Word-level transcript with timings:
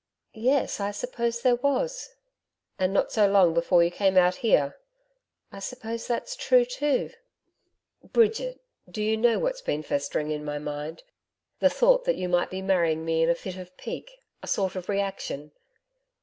'Yes 0.33 0.79
I 0.79 0.89
suppose 0.89 1.43
there 1.43 1.57
was.' 1.57 2.15
'And 2.79 2.91
not 2.91 3.11
so 3.11 3.27
long 3.27 3.53
before 3.53 3.83
you 3.83 3.91
came 3.91 4.17
out 4.17 4.37
here?' 4.37 4.79
'I 5.51 5.59
suppose 5.59 6.07
that's 6.07 6.35
true 6.35 6.65
too.' 6.65 7.11
'Bridget! 8.05 8.61
do 8.89 9.03
you 9.03 9.15
know 9.15 9.37
what's 9.37 9.61
been 9.61 9.83
festering 9.83 10.31
in 10.31 10.43
my 10.43 10.57
mind 10.57 11.03
the 11.59 11.69
thought 11.69 12.05
that 12.05 12.15
you 12.17 12.27
might 12.27 12.49
be 12.49 12.63
marrying 12.63 13.05
me 13.05 13.21
in 13.21 13.29
a 13.29 13.35
fit 13.35 13.57
of 13.57 13.77
pique 13.77 14.23
a 14.41 14.47
sort 14.47 14.75
of 14.75 14.89
reaction. 14.89 15.51